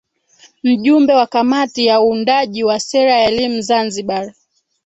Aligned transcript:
Mjumbe 0.63 1.13
wa 1.13 1.27
Kamati 1.27 1.85
ya 1.85 2.01
Uundaji 2.01 2.63
wa 2.63 2.79
Sera 2.79 3.11
ya 3.19 3.27
Elimu 3.29 3.61
Zanzibar 3.61 4.33